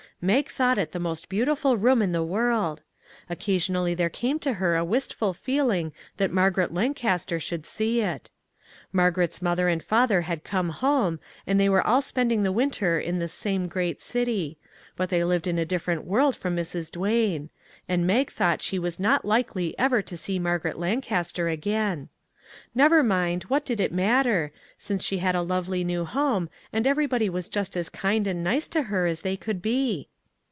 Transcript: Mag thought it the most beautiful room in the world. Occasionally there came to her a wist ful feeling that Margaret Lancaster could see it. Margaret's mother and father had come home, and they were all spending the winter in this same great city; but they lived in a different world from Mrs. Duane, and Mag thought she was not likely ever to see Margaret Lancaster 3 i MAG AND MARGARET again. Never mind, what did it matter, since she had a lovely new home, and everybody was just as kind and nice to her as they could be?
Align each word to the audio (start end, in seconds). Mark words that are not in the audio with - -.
Mag 0.23 0.49
thought 0.49 0.77
it 0.77 0.91
the 0.91 0.99
most 0.99 1.29
beautiful 1.29 1.77
room 1.77 1.99
in 1.99 2.11
the 2.11 2.21
world. 2.23 2.83
Occasionally 3.27 3.95
there 3.95 4.07
came 4.11 4.37
to 4.41 4.53
her 4.61 4.75
a 4.75 4.85
wist 4.85 5.15
ful 5.15 5.33
feeling 5.33 5.93
that 6.17 6.31
Margaret 6.31 6.71
Lancaster 6.71 7.39
could 7.39 7.65
see 7.65 8.01
it. 8.01 8.29
Margaret's 8.93 9.41
mother 9.41 9.67
and 9.67 9.81
father 9.83 10.21
had 10.21 10.43
come 10.43 10.69
home, 10.69 11.19
and 11.47 11.59
they 11.59 11.67
were 11.67 11.81
all 11.81 12.03
spending 12.03 12.43
the 12.43 12.51
winter 12.51 12.99
in 12.99 13.17
this 13.17 13.33
same 13.33 13.67
great 13.67 13.99
city; 13.99 14.59
but 14.95 15.09
they 15.09 15.23
lived 15.23 15.47
in 15.47 15.57
a 15.57 15.65
different 15.65 16.05
world 16.05 16.35
from 16.35 16.55
Mrs. 16.55 16.91
Duane, 16.91 17.49
and 17.89 18.05
Mag 18.05 18.29
thought 18.29 18.61
she 18.61 18.77
was 18.77 18.99
not 18.99 19.25
likely 19.25 19.73
ever 19.79 20.03
to 20.03 20.15
see 20.15 20.37
Margaret 20.37 20.77
Lancaster 20.77 21.45
3 21.45 21.51
i 21.53 21.55
MAG 21.55 21.59
AND 21.67 21.73
MARGARET 21.73 21.93
again. 21.95 22.09
Never 22.75 23.01
mind, 23.01 23.43
what 23.45 23.65
did 23.65 23.79
it 23.79 23.91
matter, 23.91 24.51
since 24.77 25.03
she 25.03 25.17
had 25.17 25.33
a 25.33 25.41
lovely 25.41 25.83
new 25.83 26.05
home, 26.05 26.47
and 26.71 26.85
everybody 26.85 27.27
was 27.27 27.47
just 27.47 27.75
as 27.75 27.89
kind 27.89 28.27
and 28.27 28.43
nice 28.43 28.67
to 28.67 28.83
her 28.83 29.07
as 29.07 29.23
they 29.23 29.35
could 29.35 29.63
be? 29.63 30.09